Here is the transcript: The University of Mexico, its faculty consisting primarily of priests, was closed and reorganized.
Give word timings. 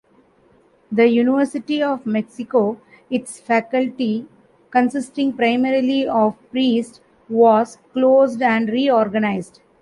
The 0.91 1.07
University 1.09 1.83
of 1.83 2.07
Mexico, 2.07 2.81
its 3.11 3.39
faculty 3.39 4.25
consisting 4.71 5.31
primarily 5.31 6.07
of 6.07 6.35
priests, 6.49 7.01
was 7.29 7.77
closed 7.93 8.41
and 8.41 8.67
reorganized. 8.67 9.61